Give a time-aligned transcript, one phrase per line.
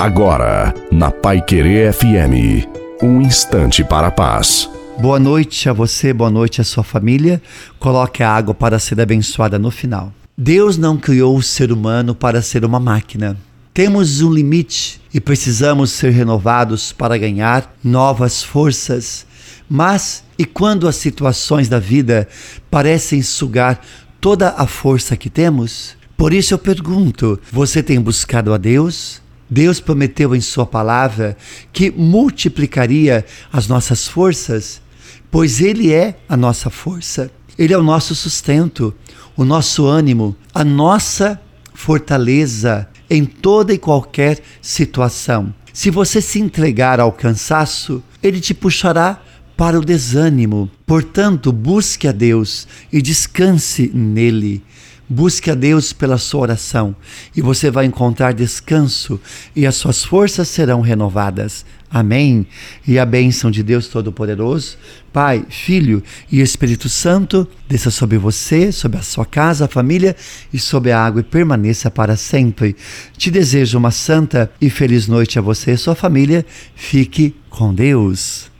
[0.00, 2.66] Agora, na Pai Querer FM,
[3.02, 4.66] um instante para a paz.
[4.98, 7.42] Boa noite a você, boa noite à sua família.
[7.78, 10.10] Coloque a água para ser abençoada no final.
[10.38, 13.36] Deus não criou o ser humano para ser uma máquina.
[13.74, 19.26] Temos um limite e precisamos ser renovados para ganhar novas forças.
[19.68, 22.26] Mas e quando as situações da vida
[22.70, 23.78] parecem sugar
[24.18, 25.94] toda a força que temos?
[26.16, 29.20] Por isso eu pergunto: você tem buscado a Deus?
[29.50, 31.36] Deus prometeu em Sua palavra
[31.72, 34.80] que multiplicaria as nossas forças,
[35.30, 38.94] pois Ele é a nossa força, Ele é o nosso sustento,
[39.36, 41.40] o nosso ânimo, a nossa
[41.74, 45.52] fortaleza em toda e qualquer situação.
[45.72, 49.20] Se você se entregar ao cansaço, Ele te puxará
[49.56, 50.70] para o desânimo.
[50.86, 54.62] Portanto, busque a Deus e descanse nele.
[55.12, 56.94] Busque a Deus pela sua oração
[57.36, 59.20] e você vai encontrar descanso
[59.56, 61.64] e as suas forças serão renovadas.
[61.90, 62.46] Amém.
[62.86, 64.78] E a bênção de Deus Todo-Poderoso,
[65.12, 70.14] Pai, Filho e Espírito Santo, desça sobre você, sobre a sua casa, a família
[70.52, 72.76] e sobre a água e permaneça para sempre.
[73.18, 76.46] Te desejo uma santa e feliz noite a você e a sua família.
[76.76, 78.48] Fique com Deus.